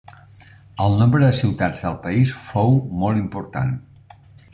El 0.85 0.95
nombre 1.01 1.21
de 1.23 1.29
ciutats 1.41 1.85
del 1.87 1.99
país 2.05 2.33
fou 2.47 2.73
molt 3.03 3.21
important. 3.25 3.75